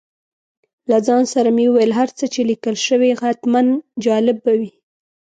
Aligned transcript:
له 0.89 0.97
ځان 1.07 1.23
سره 1.33 1.49
مې 1.55 1.65
وویل 1.67 1.91
هر 1.99 2.09
څه 2.17 2.25
چې 2.33 2.39
لیکل 2.51 2.75
شوي 2.87 3.09
حتماً 3.21 3.61
جالب 4.05 4.37
به 4.43 4.53
وي. 4.59 4.71